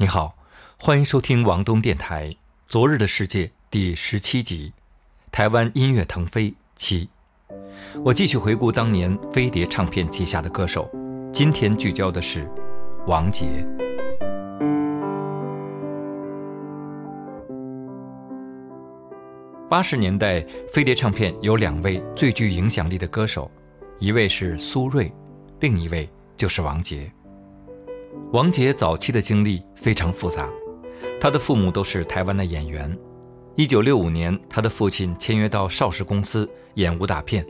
[0.00, 0.34] 你好，
[0.78, 2.30] 欢迎收听王东电台
[2.66, 4.72] 《昨日的世界》第十七集
[5.30, 7.10] 《台湾音乐腾飞七》。
[8.02, 10.90] 我继续回顾当年飞碟唱片旗下的歌手，
[11.34, 12.50] 今天聚焦的是
[13.06, 13.44] 王杰。
[19.68, 20.40] 八十年代，
[20.72, 23.50] 飞碟唱片有两位最具影响力的歌手，
[23.98, 25.12] 一位是苏芮，
[25.60, 26.08] 另一位
[26.38, 27.12] 就是王杰。
[28.32, 30.48] 王杰早期的经历非常复杂，
[31.20, 32.96] 他的父母都是台湾的演员。
[33.56, 37.44] 一九六五年，他的父亲签约到邵氏公司演武打片。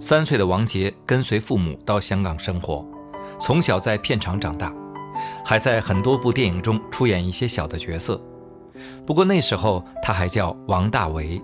[0.00, 2.84] 三岁的王杰跟随父母到香港生活，
[3.40, 4.72] 从小在片场长大，
[5.44, 8.20] 还在很多部电影中出演一些小的角色。
[9.06, 11.40] 不过那时候他还叫王大为，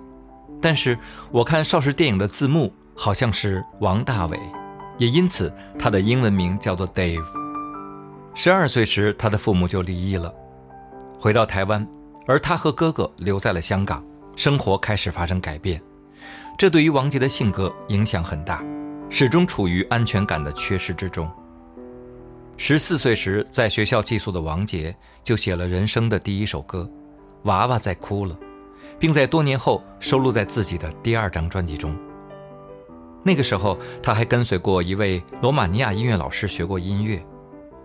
[0.60, 0.98] 但是
[1.30, 4.38] 我看邵氏电影的字幕好像是王大伟，
[4.98, 7.24] 也因此他的英文名叫做 Dave。
[8.42, 10.34] 十二岁时，他的父母就离异了，
[11.18, 11.86] 回到台湾，
[12.26, 14.02] 而他和哥哥留在了香港，
[14.34, 15.78] 生活开始发生改变。
[16.56, 18.64] 这对于王杰的性格影响很大，
[19.10, 21.30] 始终处于安全感的缺失之中。
[22.56, 26.88] 十四岁时，在学校寄宿的王杰就写了人生的第一首歌
[27.42, 28.34] 《娃娃在哭了》，
[28.98, 31.94] 并在多年后收录在自己的第二张专辑中。
[33.22, 37.22] 那个时候，他还跟随过一位罗马尼亚音乐老师学过音乐，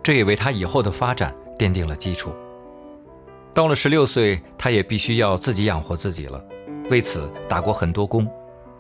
[0.06, 2.32] 这也为他以后的发展奠定了基础。
[3.56, 6.46] 到了十六岁，他也必须要自己养活自己了，
[6.92, 8.32] 为此打过很多工。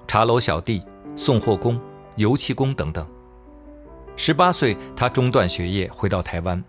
[0.08, 0.84] 茶楼小弟、
[1.16, 1.82] 送货工、
[2.16, 3.04] 油漆工等等。
[4.16, 6.64] 十八岁，他中断学业，回到台湾。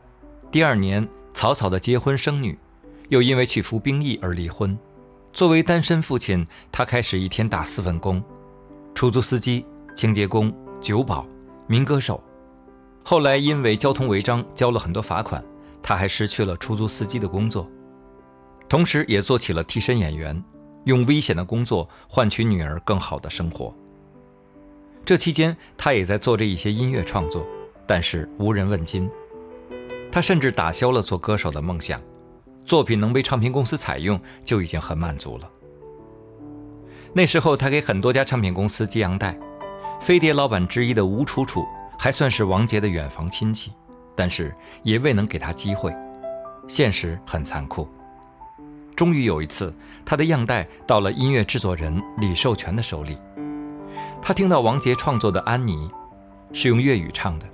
[0.50, 2.58] 第二年，草草的结婚生女，
[3.10, 4.74] 又因为去服兵役而离婚。
[5.34, 8.24] 作为单身父亲，他开始一天打四份工：
[8.94, 11.26] 出租司机、清洁工、酒保、
[11.66, 12.18] 民歌手。
[13.08, 15.40] 后来因为交通违章交了很多罚款，
[15.80, 17.70] 他还失去了出租司机的工作，
[18.68, 20.42] 同时也做起了替身演员。
[20.86, 23.72] 用危险的工作换取女儿更好的生活。
[25.04, 27.46] 这期间，他也在做着一些音乐创作，
[27.86, 29.08] 但是无人问津。
[30.10, 32.02] 他甚至打消了做歌手的梦想，
[32.64, 35.48] 作品能被唱片公司采用就已经很满足了。
[37.12, 39.38] 那时候，他给很多家唱片公司寄样带，
[40.00, 41.64] 飞碟老板之一的吴楚楚
[41.98, 43.72] 还算是王杰的远房亲戚，
[44.14, 45.94] 但是也未能给他机会。
[46.68, 47.88] 现实很残酷。
[48.94, 49.74] 终于有一次，
[50.04, 53.18] 他的样带到了音乐制作人李寿全的手里。
[54.22, 55.88] 他听到王杰创作的《安妮》，
[56.52, 57.46] 是用粤语唱的。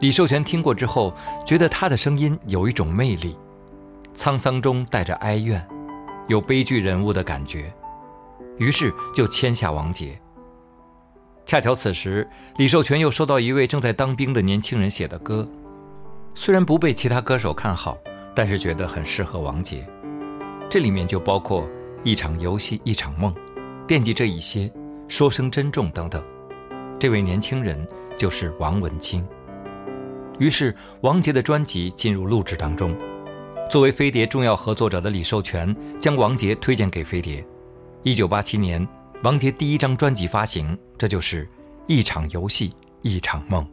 [0.00, 1.14] 李寿全听过之后，
[1.46, 3.36] 觉得他的声音有一种魅力，
[4.14, 5.66] 沧桑中带着哀怨，
[6.28, 7.72] 有悲剧人物的感觉，
[8.58, 10.20] 于是就签下王杰。
[11.50, 12.24] 恰巧此时，
[12.58, 15.44] 李寿全又收到一位正在当兵的年轻人写的歌，
[16.32, 17.98] 虽然不被其他歌手看好，
[18.36, 19.84] 但是觉得很适合王杰。
[20.70, 21.68] 这里面就包括
[22.04, 23.34] 一场游戏一场梦，
[23.84, 24.72] 惦记这一些，
[25.08, 26.22] 说声珍重等等。
[27.00, 27.84] 这位年轻人
[28.16, 29.26] 就是王文清。
[30.38, 32.96] 于是王杰的专辑进入录制当中。
[33.68, 37.44] 作为飞碟重要合作者的李寿全将王杰推荐给飞碟。
[38.04, 38.86] 一九八七年，
[39.24, 41.48] 王杰第一张专辑发行，这就是
[41.86, 43.66] 一场游戏一场梦。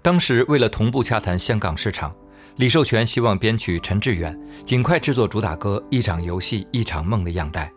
[0.00, 2.10] 当时为了同步洽谈香港市场。
[2.56, 4.34] 李寿全希望编曲陈志远
[4.64, 7.70] 尽快制作主打歌《一场游戏一场梦》的样带，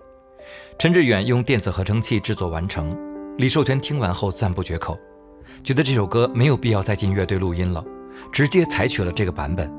[0.77, 2.89] 陈志远用电子合成器制作完成。
[3.37, 4.97] 李寿全听完后赞不绝口，
[5.65, 7.83] 觉得这首歌没有必要再进乐队录音了，
[8.31, 9.69] 直接采取了这个版本。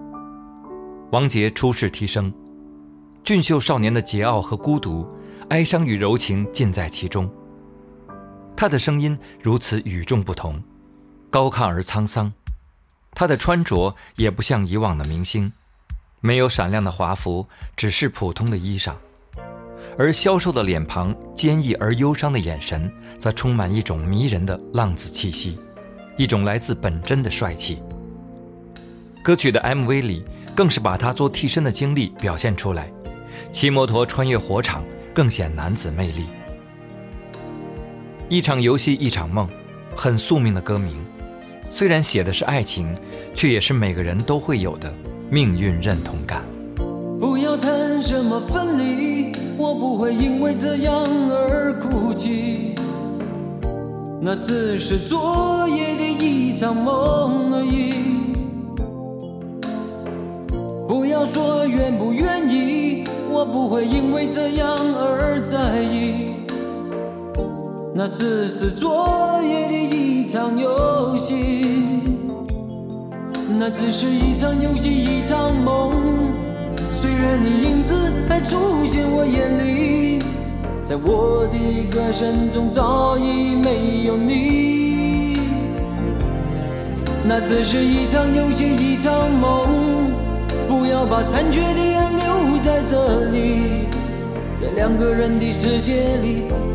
[1.13, 2.31] 王杰出世提升，
[3.25, 5.09] 俊秀少年的桀骜和孤独，
[5.49, 7.27] 哀伤与柔情尽在其中。
[8.61, 10.63] 他的声音如此与众不同，
[11.31, 12.31] 高亢而沧桑。
[13.13, 15.51] 他的穿着也不像以往的明星，
[16.21, 18.93] 没有闪亮的华服，只是普通的衣裳，
[19.97, 25.59] 而消瘦的脸庞、坚毅而忧伤的眼神，则充满一种迷人的浪子气息，
[26.19, 27.83] 一种来自本真的帅气。
[29.25, 30.23] 歌曲的 MV 里，
[30.55, 32.93] 更是把他做替身的经历表现出来，
[33.55, 34.85] 骑摩托穿越火场，
[35.15, 36.27] 更显男子魅力。
[38.31, 39.49] 一场游戏一场梦，
[39.97, 40.95] 很宿命的歌名。
[41.69, 42.87] 虽然写的是爱情，
[43.35, 44.95] 却也是每个人都会有的
[45.29, 46.41] 命运认同感。
[47.19, 52.77] 不要谈什么分离，我不会因为这样而哭泣。
[54.23, 57.95] 那只是昨夜的一场梦而已。
[60.87, 66.40] 不要说愿不愿意，我不会因为这样而在意。
[67.93, 71.67] 那只是昨夜的一场游戏，
[73.59, 75.91] 那只是一场游戏，一场梦。
[76.93, 77.97] 虽然你影子
[78.29, 80.23] 还出现我眼里，
[80.85, 81.59] 在我的
[81.91, 85.41] 歌声中早已没有你。
[87.27, 89.67] 那只是一场游戏，一场梦，
[90.69, 93.89] 不要把残缺的爱留在这里，
[94.57, 96.45] 在两个人的世界里，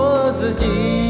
[0.00, 1.09] 我自己。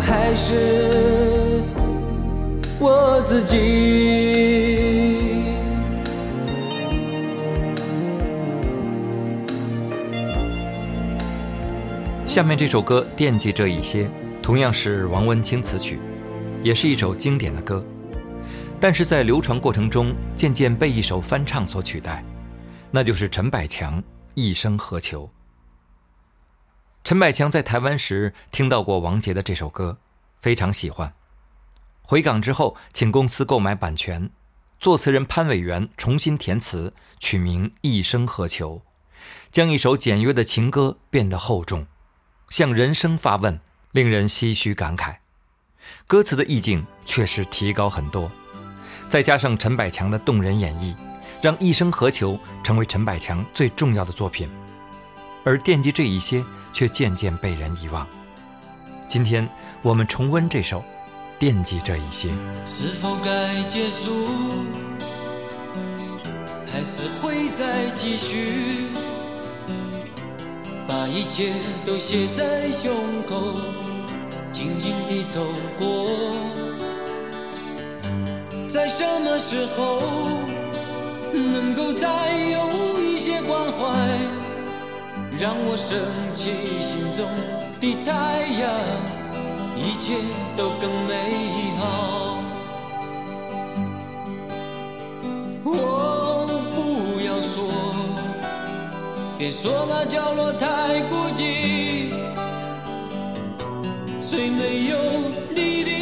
[0.00, 1.62] 还是
[2.78, 3.56] 我自己。
[12.26, 14.04] 下面这首歌《惦记这一些》，
[14.40, 15.98] 同样是王文清词曲，
[16.62, 17.84] 也是一首经典的歌，
[18.78, 22.22] 但是在流传过程中渐渐被一首翻唱所取代，
[22.90, 24.00] 那就是陈百强
[24.34, 25.24] 《一生何求》。
[27.04, 29.98] 陈百强在台湾时听到过王杰的这首歌，
[30.40, 31.12] 非常喜欢。
[32.02, 34.30] 回港之后，请公司购买版权，
[34.78, 38.76] 作词人潘伟元重新填词，取名《一生何求》，
[39.50, 41.86] 将一首简约的情歌变得厚重。
[42.50, 43.60] 向人生发问，
[43.92, 45.16] 令人唏嘘感慨。
[46.06, 48.30] 歌词的意境确实提高很多，
[49.08, 50.94] 再加上陈百强的动人演绎，
[51.40, 54.48] 让《一生何求》成为陈百强最重要的作品。
[55.44, 58.06] 而惦记这一些，却渐渐被人遗忘。
[59.08, 59.48] 今天
[59.82, 60.80] 我们重温这首
[61.38, 62.28] 《惦记这一些》。
[62.66, 64.10] 是否该结束，
[66.66, 68.88] 还是会再继续？
[70.86, 71.52] 把一切
[71.84, 72.92] 都写在胸
[73.28, 73.60] 口，
[74.50, 75.46] 静静地走
[75.78, 76.08] 过。
[78.66, 80.00] 在什么时候
[81.32, 84.37] 能够再有一些关怀，
[85.40, 85.96] 让我升
[86.32, 87.24] 起心中
[87.80, 88.12] 的太
[88.58, 88.68] 阳，
[89.76, 90.14] 一切
[90.56, 91.14] 都更美
[91.78, 92.42] 好。
[95.62, 97.70] 我不要说。
[99.38, 102.10] 别说那角落太孤寂，
[104.20, 104.98] 虽没有
[105.54, 105.97] 你的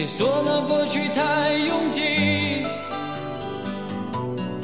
[0.00, 2.64] 别说那过去太拥挤，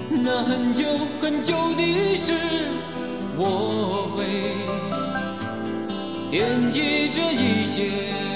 [0.09, 0.87] 那很久
[1.21, 2.33] 很久的事，
[3.37, 4.25] 我会
[6.31, 8.36] 惦记着一些。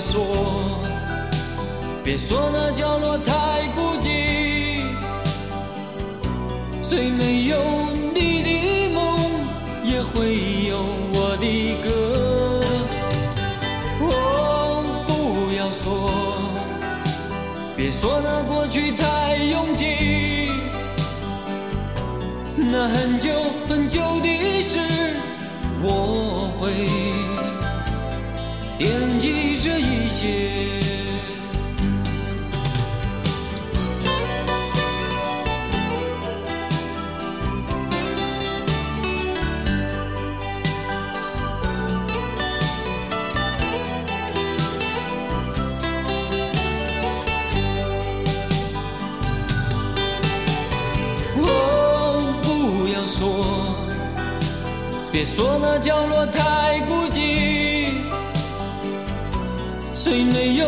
[0.00, 0.80] 说，
[2.04, 4.82] 别说那角落太孤寂，
[6.82, 7.56] 虽没有
[8.14, 9.18] 你的梦，
[9.84, 10.34] 也会
[10.68, 10.78] 有
[11.14, 11.88] 我的歌。
[14.00, 15.10] 哦，不
[15.56, 16.10] 要说，
[17.76, 20.50] 别说那过去太拥挤，
[22.56, 23.30] 那很久
[23.68, 24.78] 很久的事，
[25.82, 26.86] 我会
[28.78, 30.26] 惦记着一些。
[51.40, 52.48] 哦，不
[52.94, 53.26] 要说，
[55.10, 57.77] 别说那角落太孤寂，
[60.00, 60.64] 虽没有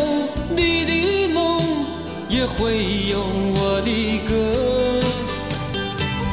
[0.56, 1.62] 你的梦，
[2.28, 3.20] 也会有
[3.54, 4.34] 我的歌。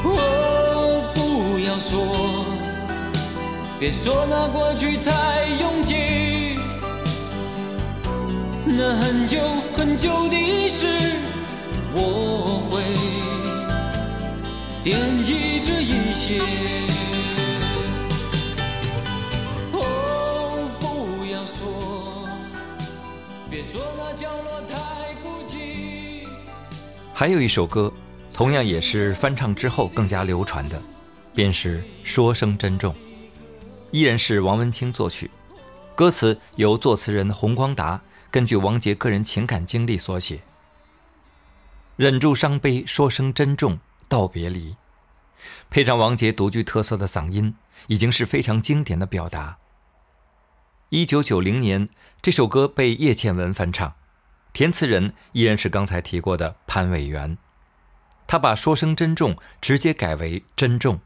[0.03, 1.93] 哦，不要说，
[3.79, 5.93] 别说那过去太拥挤，
[8.65, 9.37] 那很久
[9.75, 10.87] 很久的事，
[11.93, 12.81] 我会。
[14.83, 16.86] 惦记着一些。
[27.19, 27.91] 还有一首歌，
[28.31, 30.79] 同样也是翻唱之后更加流传的，
[31.33, 32.93] 便是《说声珍重》，
[33.89, 35.31] 依然是王文清作曲，
[35.95, 40.41] 歌词由作词人洪光达根据王杰个人情感经历所写。
[41.95, 44.75] 忍住伤悲，说声珍重，道别离，
[45.71, 47.55] 配上王杰独具特色的嗓音，
[47.87, 49.57] 已经是非常经典的表达。
[50.89, 51.89] 一九九零年，
[52.21, 53.95] 这首歌被叶倩文翻唱，
[54.57, 57.37] 填词人依然是刚才提过的潘伟元。
[58.25, 60.99] 他把“说声珍重”直接改为“珍重”，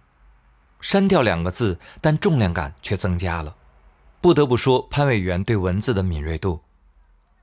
[0.79, 3.57] 删掉两个字，但重量感却增加了。
[4.21, 6.61] 不得不说潘伟元对文字的敏锐度。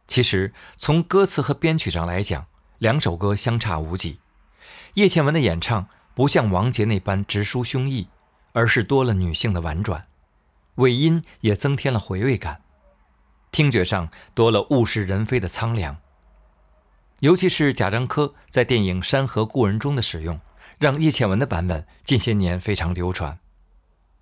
[0.07, 2.47] 其实从歌词和编曲上来讲，
[2.79, 4.19] 两首歌相差无几。
[4.95, 8.07] 叶倩文的演唱不像王杰那般直抒胸臆，
[8.55, 10.07] 而是多了女性的婉转，
[10.77, 12.62] 尾音也增添了回味感，
[13.50, 15.97] 听觉上多了物是人非的苍凉。
[17.21, 20.40] 尤其是贾樟柯在电影《山河故人》中的使用，
[20.78, 23.38] 让叶倩文的版本近些年非常流传。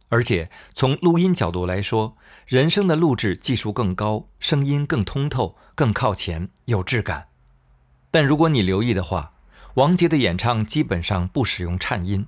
[0.08, 2.16] 而且从录音角度来说，
[2.46, 7.26] 人声的录制技术更高，声音更通透、更靠前、有质感。
[8.10, 9.32] 但如果你留意的话，
[9.74, 12.26] 王杰的演唱基本上不使用颤音，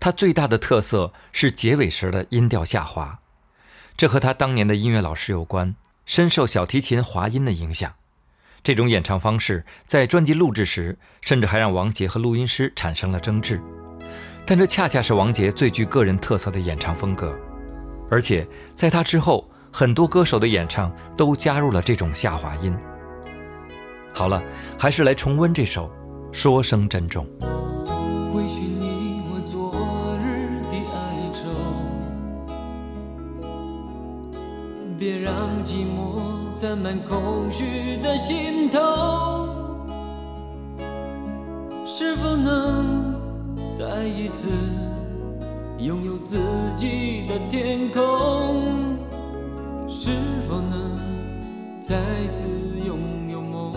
[0.00, 3.18] 他最大的特色是结尾时的音调下滑，
[3.96, 5.74] 这和他当年的音乐老师有关，
[6.06, 7.92] 深受小提琴滑音的影响。
[8.62, 13.60] 这种演唱方式在专辑录制时，甚至还让王杰和录音师产生了争执。
[14.46, 17.38] 但这恰恰是王杰最具个人特色的演唱风格，
[18.08, 22.74] 而且在他之后，很多歌手的演唱都加入了这种下滑音。
[24.14, 24.42] 好了，
[24.78, 25.90] 还是来重温这首
[26.34, 27.26] 《说声珍重》。
[34.98, 35.34] 别让
[35.64, 36.20] 寂寞
[36.54, 38.78] 沾满空虚的心头。
[41.86, 43.14] 是否能
[43.72, 44.48] 再一次
[45.78, 46.38] 拥有自
[46.74, 48.96] 己的天空？
[49.88, 50.10] 是
[50.48, 50.98] 否能
[51.80, 51.96] 再
[52.32, 52.48] 次
[52.86, 52.98] 拥
[53.30, 53.74] 有梦？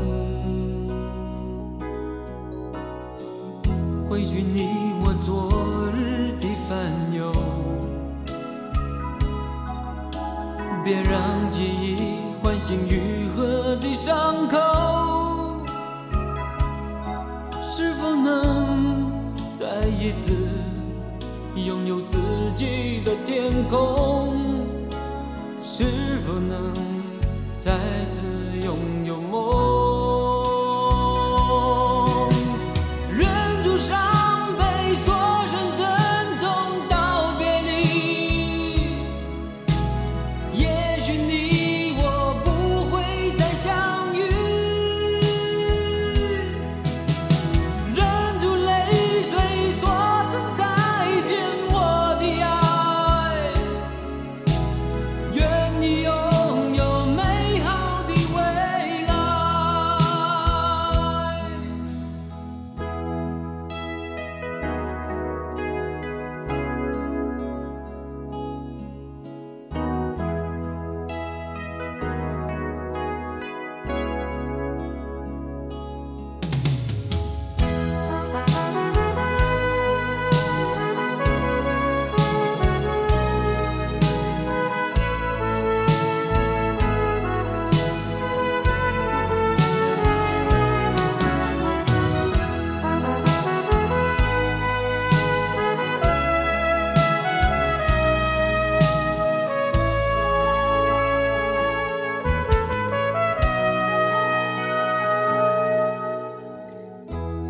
[4.10, 4.68] 回去你
[5.04, 5.69] 我昨
[10.90, 14.58] 别让记忆唤醒愈合的伤口。
[17.70, 19.12] 是否能
[19.54, 20.32] 再一次
[21.54, 22.18] 拥有自
[22.56, 24.34] 己的天空？
[25.64, 26.74] 是否能
[27.56, 27.72] 再
[28.06, 28.24] 次
[28.64, 29.69] 拥有梦？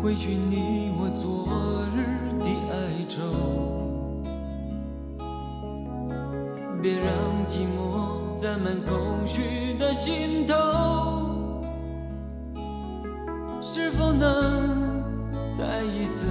[0.02, 1.46] 回去你我昨
[1.94, 1.98] 日
[2.38, 3.20] 的哀愁，
[6.80, 7.06] 别让
[7.46, 10.54] 寂寞占满空虚的心头。
[13.60, 15.02] 是否能
[15.52, 16.26] 再一次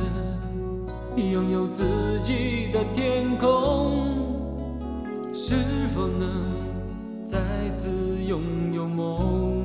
[1.16, 1.86] 拥有自
[2.24, 4.08] 己的天空？
[5.32, 5.54] 是
[5.94, 6.28] 否能
[7.24, 7.38] 再
[7.72, 7.92] 次
[8.28, 8.42] 拥
[8.74, 9.59] 有梦？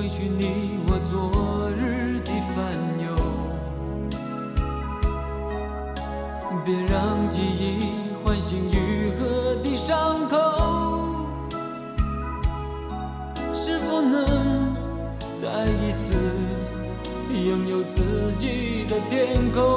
[0.00, 2.72] 回去你我昨日的烦
[3.04, 3.14] 忧，
[6.64, 7.92] 别让记忆
[8.24, 10.38] 唤醒愈合的伤口。
[13.52, 14.74] 是否能
[15.36, 16.14] 再一次
[17.46, 19.69] 拥有自己的天空？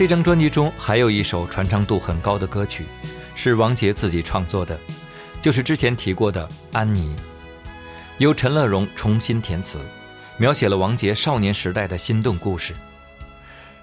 [0.00, 2.86] 这张专辑中还有一首传唱度很高的歌曲，
[3.34, 4.80] 是王杰自己创作的，
[5.42, 7.14] 就是之前提过的《安妮》，
[8.16, 9.78] 由陈乐融重新填词，
[10.38, 12.72] 描写了王杰少年时代的心动故事。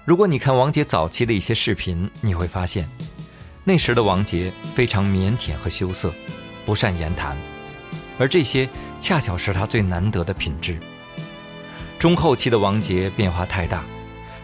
[0.04, 2.90] 如果你看王杰早期的一些视频，你会发现，
[3.62, 6.12] 那时的王杰非常腼腆和羞涩，
[6.66, 7.36] 不善言谈，
[8.18, 8.68] 而这些
[9.00, 10.80] 恰巧是他最难得的品质。
[11.96, 13.84] 中后期的王杰变化太大。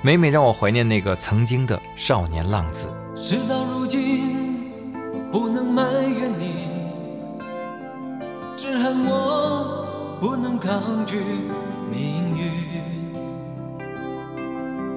[0.04, 2.90] 每每让我怀念那个曾经的少年浪子。
[3.16, 4.70] 事到如今，
[5.32, 6.68] 不能埋怨你，
[8.54, 11.16] 只恨我不能抗拒
[11.90, 12.44] 命运。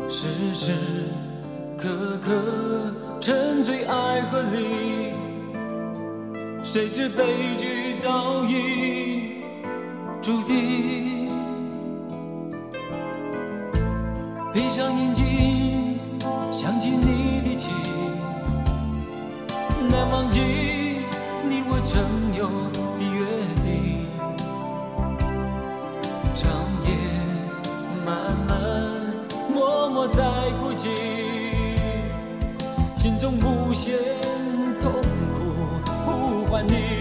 [0.10, 0.74] 时时
[1.78, 5.14] 刻刻沉醉爱河里，
[6.66, 9.36] 谁知悲剧早已
[10.22, 11.17] 注定。
[14.58, 16.00] 闭上眼睛，
[16.52, 17.72] 想起你的情，
[19.88, 20.42] 难忘记
[21.48, 22.02] 你我曾
[22.34, 22.50] 有
[22.98, 24.08] 的约定。
[26.34, 26.50] 长
[26.88, 26.90] 夜
[28.04, 28.58] 漫漫，
[29.54, 30.24] 默默在
[30.60, 30.90] 哭泣，
[32.96, 33.94] 心中无限
[34.82, 34.92] 痛
[35.38, 35.38] 苦
[36.04, 36.97] 呼唤你。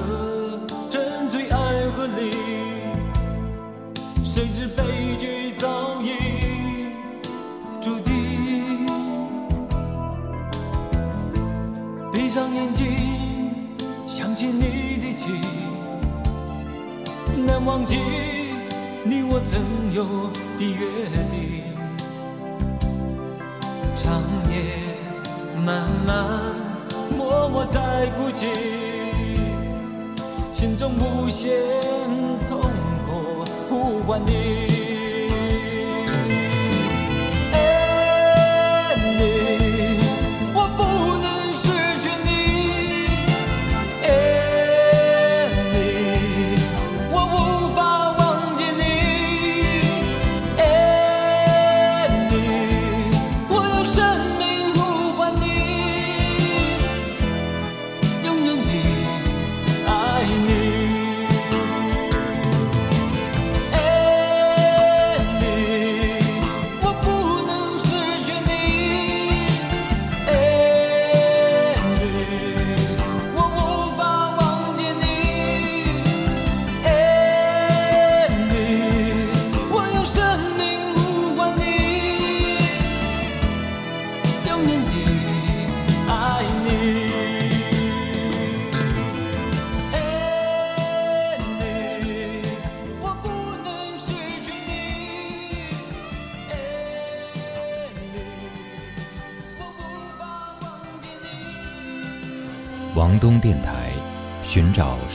[0.00, 2.30] 刻沉醉爱河里
[4.24, 6.92] 谁知悲剧早已
[7.80, 8.86] 注定。
[12.12, 12.86] 闭上眼睛
[14.06, 15.30] 想起你的情
[17.46, 17.96] 难忘记
[19.04, 19.60] 你我曾
[19.92, 21.70] 有的约定。
[23.96, 24.96] 长夜
[25.64, 26.54] 漫漫
[27.16, 28.46] 默默在哭泣
[30.60, 31.50] 心中无限
[32.46, 32.60] 痛
[33.06, 34.69] 苦呼唤你。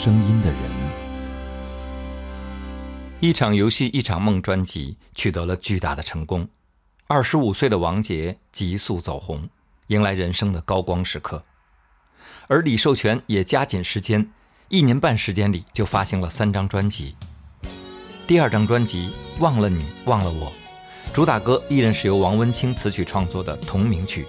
[0.06, 0.62] 声音的人。
[3.22, 6.48] 一场游戏一场梦专辑取得了巨大的成功，
[7.08, 9.50] 二十五岁的王杰急速走红，
[9.88, 11.41] 迎来人生的高光时刻。
[12.46, 14.30] 而李寿全也加紧时间，
[14.70, 17.15] 一年半时间里就发行了三张专辑。
[18.28, 19.10] 第二张专辑
[19.41, 20.52] 《忘了你，忘了我》，
[21.15, 24.28] 主打歌依然是由王文清词曲创作的同名曲，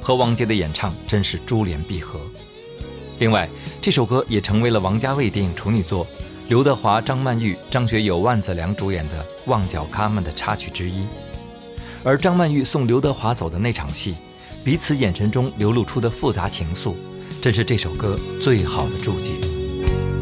[0.00, 2.18] 和王杰的演唱真是珠联璧合。
[3.18, 3.48] 另外，
[3.80, 6.06] 这首歌也成为了王家卫电影处女作
[6.48, 11.06] 刘德华、张曼玉、张学友、万梓良主演的《旺角卡门》的插曲之一。
[12.04, 14.14] 而张曼玉送刘德华走的那场戏，
[14.62, 16.92] 彼此眼神中流露出的复杂情愫，
[17.40, 19.32] 真是这首歌最好的注解。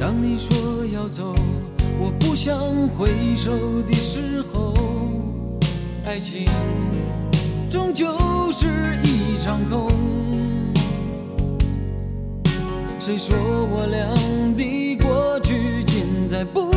[0.00, 0.56] 当你说
[0.94, 1.34] 要走，
[1.98, 2.56] 我不想
[2.88, 3.50] 回首
[3.82, 4.72] 的时候，
[6.06, 6.46] 爱情
[7.68, 8.06] 终究
[8.52, 10.13] 是一场空。
[13.06, 14.08] 谁说我俩
[14.56, 16.72] 的过去尽在不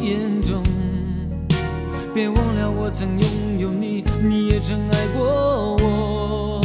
[0.00, 0.62] 言中？
[2.14, 6.60] 别忘了我曾拥有你，你也曾爱过我。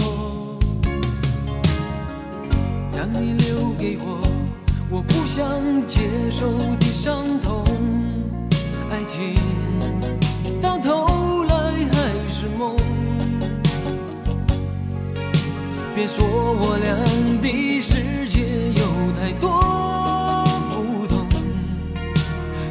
[2.96, 4.22] 当你留给我
[4.92, 5.44] 我不想
[5.88, 7.66] 接受的伤痛，
[8.92, 9.38] 爱情
[10.62, 11.56] 到头来
[11.92, 12.76] 还是梦。
[15.96, 16.96] 别说我俩
[17.42, 18.21] 的世界有
[19.22, 19.52] 太多
[20.72, 21.28] 不同，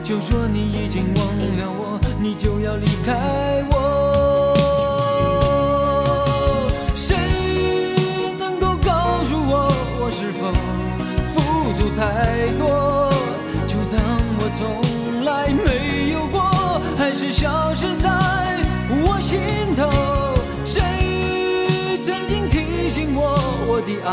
[0.02, 1.24] 就说你已经忘
[1.56, 4.56] 了我，你就要离开我。
[6.96, 7.14] 谁
[8.36, 10.50] 能够告诉我，我是否
[11.30, 13.12] 付出太多？
[13.68, 14.02] 就当
[14.40, 16.50] 我从来没有过，
[16.98, 18.10] 还是消失在
[19.06, 19.38] 我心
[19.76, 19.88] 头。
[20.66, 20.82] 谁
[22.02, 24.10] 曾经提醒我，我的爱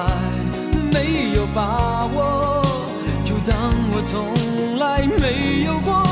[1.35, 2.61] 有把握？
[3.23, 3.55] 就当
[3.91, 6.06] 我从来没有过，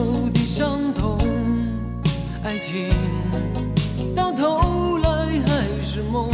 [0.00, 1.18] 受的伤痛，
[2.42, 2.88] 爱情
[4.16, 5.10] 到头来
[5.44, 6.30] 还是梦。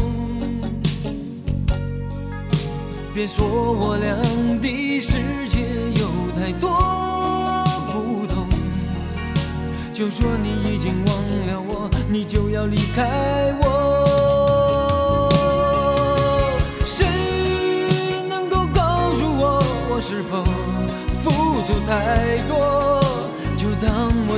[3.13, 4.15] 别说我俩
[4.63, 5.59] 的世界
[6.01, 6.71] 有太多
[7.91, 8.47] 不同，
[9.93, 11.17] 就说你已经忘
[11.49, 15.29] 了我，你就要离开我。
[16.85, 17.05] 谁
[18.29, 20.45] 能够告诉我，我是否
[21.21, 21.33] 付
[21.65, 22.26] 出太？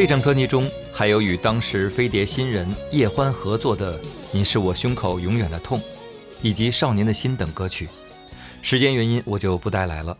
[0.00, 5.78] 这张专辑中还有与当时飞碟新人叶欢合作的《你是我胸口永远的痛》，
[6.40, 7.86] 以及《少年的心》等歌曲。
[8.62, 10.16] 时间原因，我就不带来了。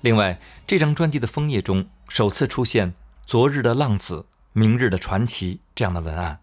[0.00, 2.94] 另外，这张专辑的枫叶中首次出现
[3.26, 6.40] “昨日的浪子，明日的传奇”这样的文案，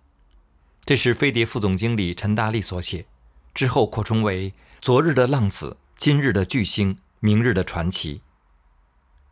[0.84, 3.08] 这是飞碟副总经理陈大力所写，
[3.56, 8.22] 之后扩充为“昨日的浪子，今日的巨星，明日的传奇”。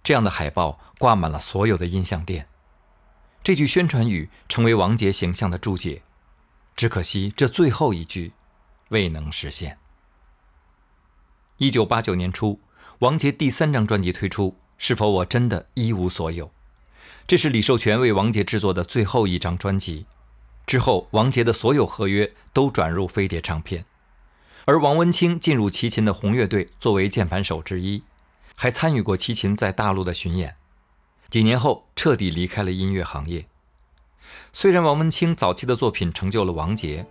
[0.01, 2.47] 这样的海报挂满了所有的音像店。
[3.43, 6.01] 这句宣传语成为王杰形象的注解，
[6.77, 8.31] 只可惜这最后一句
[8.87, 9.77] 未能实现。
[11.57, 12.61] 一九八九年初，
[12.99, 16.47] 王杰第三张专辑推出，《是否我真的一无所有》？
[17.27, 20.05] 这是李寿全为王杰制作的最后一张专辑。
[20.65, 23.83] 之后，王杰的所有合约都转入飞碟唱片，
[24.63, 28.03] 而王文清进入齐秦的红乐队，作为键盘手之一，
[28.55, 30.55] 还参与过齐秦在大陆的巡演。
[31.33, 33.43] 几年后，彻底离开了音乐行业。
[34.53, 37.03] 虽然王文清早期的作品成就了王杰，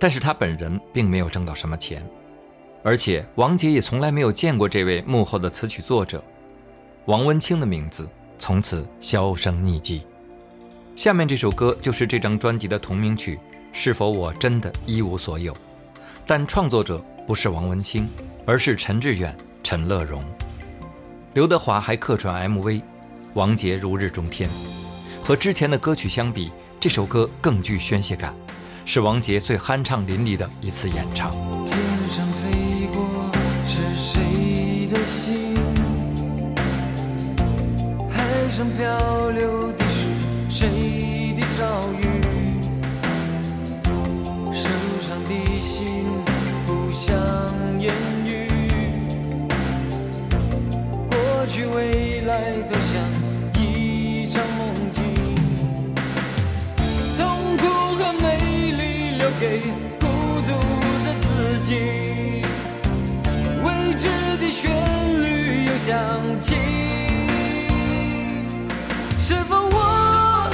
[0.00, 2.04] 但是他本人并没有挣到什么钱，
[2.82, 6.20] 而且王杰也从来没有见过这位幕后的词曲作者。
[7.04, 10.02] 王文清的名字从此销声匿迹。
[10.96, 13.36] 下面这首歌就是这张专辑的同名曲
[13.72, 15.52] 《是否我真的一无所有》，
[16.26, 18.08] 但创作者不是王文清，
[18.44, 20.20] 而是陈志远、陈乐融。
[21.34, 22.82] 刘德华还客串 MV。
[23.34, 24.48] 王杰如日中天，
[25.22, 28.34] 和之前的歌曲相比，这首歌更具宣泄感，
[28.84, 31.30] 是王杰最酣畅淋漓的一次演唱。
[31.66, 33.30] 天上飞过
[33.66, 35.54] 是谁的心？
[38.10, 40.06] 海上漂流的是
[40.50, 42.02] 谁的遭遇？
[44.52, 44.68] 手
[45.00, 46.04] 上的心
[46.66, 47.14] 不想
[47.78, 47.92] 言
[48.26, 48.48] 语，
[51.08, 51.97] 过去未
[52.28, 53.00] 来都像
[53.54, 55.02] 一场梦境。
[57.16, 57.64] 痛苦
[57.96, 58.26] 和美
[58.72, 59.60] 丽留给
[59.98, 60.06] 孤
[60.42, 60.48] 独
[61.06, 61.70] 的自己，
[63.64, 64.04] 未知
[64.38, 64.70] 的旋
[65.24, 65.96] 律又响
[66.38, 66.54] 起。
[69.18, 70.50] 是否我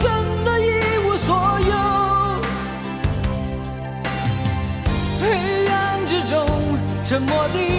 [0.00, 0.10] 真
[0.46, 0.64] 的一
[1.06, 1.36] 无所
[1.68, 1.74] 有？
[5.20, 5.24] 黑
[5.68, 6.34] 暗之中，
[7.04, 7.75] 沉默地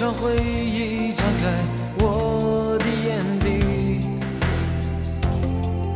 [0.00, 1.58] 让回忆藏在
[1.98, 4.00] 我的眼底。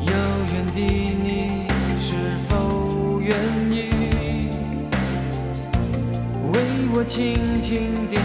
[0.02, 0.12] 遥
[0.52, 1.66] 远的你
[1.98, 2.14] 是
[2.46, 3.34] 否愿
[3.70, 3.88] 意
[6.52, 6.60] 为
[6.94, 8.22] 我轻轻点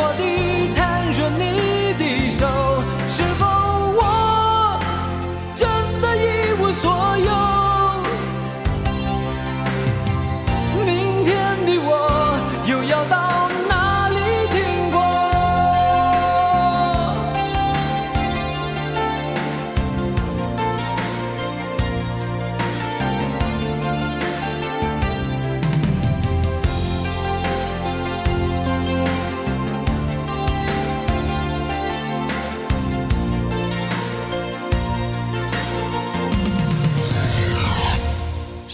[0.00, 0.37] 我的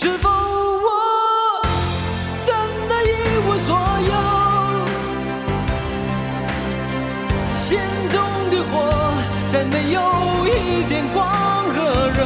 [0.04, 1.62] 是否我
[2.42, 2.54] 真
[2.90, 3.08] 的一
[3.46, 3.74] 无所
[4.10, 4.12] 有？
[7.54, 7.78] 心
[8.10, 8.74] 中的火
[9.48, 9.98] 再没有
[10.46, 11.24] 一点光
[11.72, 12.20] 和热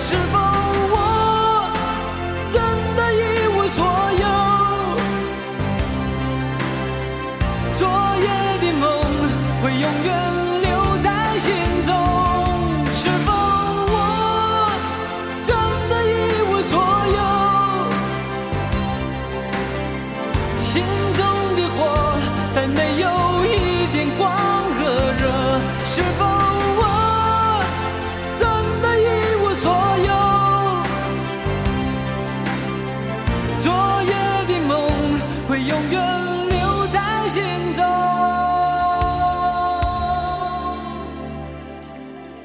[0.00, 0.51] 是否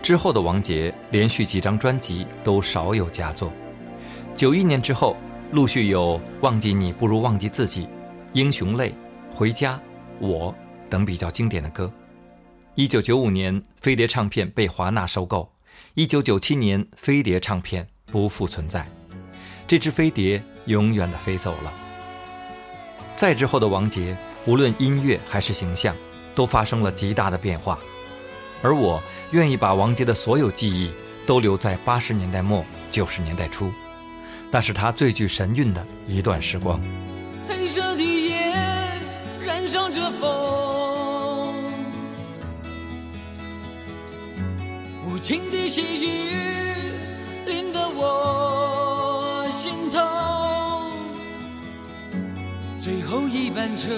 [0.08, 3.52] 之后的王杰连续几张专辑都少有佳作。
[4.38, 5.18] 九一年之后，
[5.52, 7.82] 陆续有《忘记你不如忘记自己》
[8.32, 8.96] 《英雄泪》
[9.36, 9.74] 《回家》
[10.26, 10.54] 《我》
[10.90, 11.92] 等比较经典的歌。
[12.76, 15.52] 一九九五年，飞碟唱片被华纳收购。
[15.94, 18.88] 一九九七年，飞碟唱片不复存在，
[19.68, 21.74] 这只飞碟永远的飞走了。
[23.14, 24.16] 再之后的王杰，
[24.46, 25.94] 无论音乐还是形象，
[26.34, 27.78] 都发生了极大的变化。
[28.64, 29.00] 而我
[29.32, 30.90] 愿意把王杰的所有记忆
[31.26, 33.72] 都留在八十年代末九十年代初，
[34.50, 36.80] 那是他最具神韵的一段时光。
[37.48, 38.54] 黑色的夜
[39.46, 41.54] 燃烧着风，
[45.06, 46.32] 无情的细雨
[47.46, 50.02] 淋得我心痛。
[52.80, 53.92] 最后一班车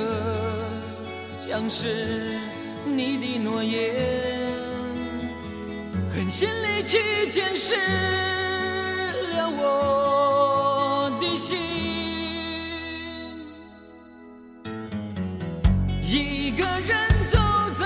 [1.47, 2.39] 将是
[2.85, 4.48] 你的诺言，
[6.11, 7.75] 狠心离去监视
[9.35, 11.57] 了我的心。
[16.03, 17.37] 一个人走
[17.75, 17.85] 在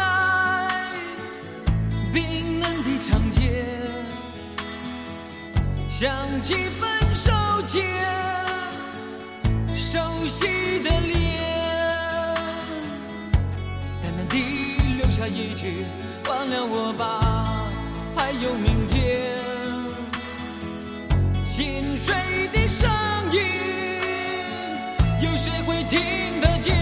[2.14, 3.66] 冰冷的长街，
[5.90, 6.10] 想
[6.42, 7.32] 起分手
[7.68, 7.84] 前
[9.76, 12.36] 熟悉的脸，
[14.02, 15.86] 淡淡地留下一句
[16.28, 17.53] 忘了我吧，
[18.16, 19.38] 还有明天。
[21.46, 22.14] 心碎
[22.54, 22.90] 的声
[23.32, 23.40] 音，
[25.22, 26.73] 有谁会听得见？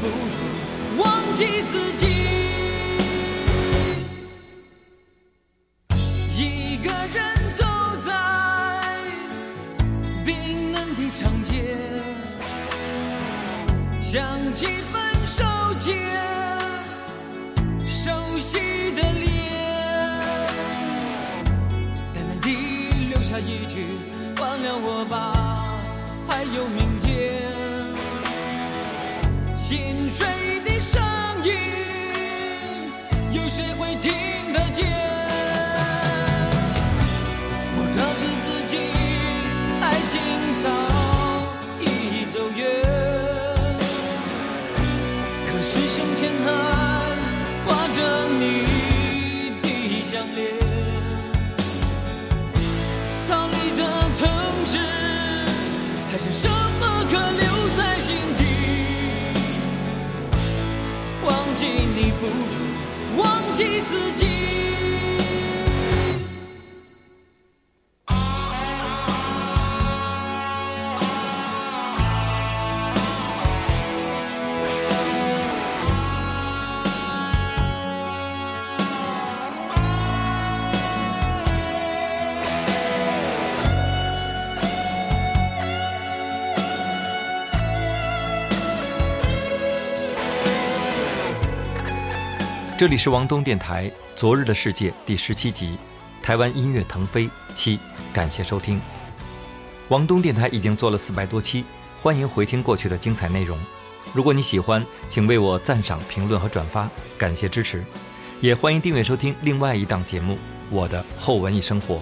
[0.00, 2.06] 不如忘记自己。
[6.38, 7.64] 一个人走
[8.00, 8.12] 在
[10.24, 11.76] 冰冷的长街，
[14.02, 14.22] 想
[14.54, 15.44] 起分手
[15.78, 15.94] 前
[17.88, 19.24] 熟悉的脸，
[22.14, 23.86] 淡淡地留下一句
[24.40, 25.64] 忘了我吧，
[26.28, 26.95] 还有明。
[29.68, 30.24] 心碎
[30.60, 31.02] 的声
[31.42, 31.50] 音，
[33.32, 34.12] 有谁会听
[34.52, 34.86] 得见？
[37.74, 38.78] 我告诉自己，
[39.82, 40.14] 爱情
[40.62, 40.64] 早
[41.80, 41.84] 已
[42.30, 42.64] 走远，
[45.50, 46.46] 可是胸前还
[47.66, 47.98] 挂着
[48.38, 48.40] 你
[49.62, 49.66] 的
[50.00, 50.46] 项链。
[53.28, 53.82] 逃离这
[54.14, 54.30] 城
[54.64, 54.78] 市，
[56.12, 56.54] 还剩
[61.80, 64.95] 你不如忘记自己。
[92.78, 95.78] 这里是王东电台《昨日的世界》第十七集，
[96.22, 97.78] 台湾音乐腾飞七，
[98.12, 98.78] 感谢收听。
[99.88, 101.64] 王东电台已经做了四百多期，
[102.02, 103.58] 欢迎回听过去的精彩内容。
[104.12, 107.82] 如果你喜欢，请为我赞赏、评论和转发，感谢支持。
[108.42, 110.34] 也欢迎订阅收听另外一档节目
[110.68, 111.94] 《我的后文艺生活》。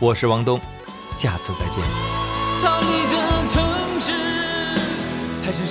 [0.00, 0.60] 我是王东，
[1.16, 1.80] 下次再见。
[2.60, 3.16] 逃离这
[3.54, 4.12] 城市，
[5.44, 5.64] 还剩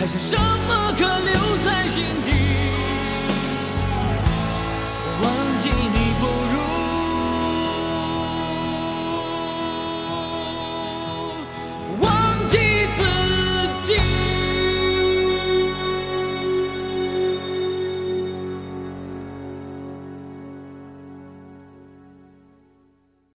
[0.00, 1.49] 还剩什么可留？